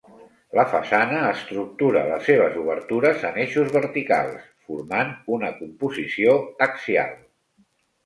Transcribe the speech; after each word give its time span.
La 0.59 0.63
façana 0.69 1.19
estructura 1.33 2.01
les 2.13 2.25
seves 2.31 2.57
obertures 2.63 3.27
en 3.31 3.39
eixos 3.45 3.71
verticals, 3.77 4.51
formant 4.73 5.15
una 5.39 5.55
composició 5.63 6.39
axial. 6.71 7.19